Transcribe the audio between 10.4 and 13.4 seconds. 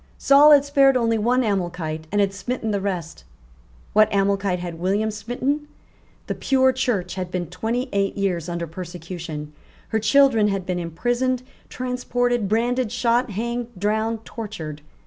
had been imprisoned, transported, branded, shot,